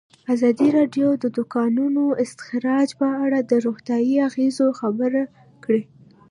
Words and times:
ازادي 0.33 0.67
راډیو 0.77 1.09
د 1.23 1.25
د 1.37 1.39
کانونو 1.55 2.03
استخراج 2.23 2.89
په 2.99 3.07
اړه 3.25 3.39
د 3.51 3.51
روغتیایي 3.65 4.15
اغېزو 4.27 4.67
خبره 4.79 5.23
کړې. 5.63 5.81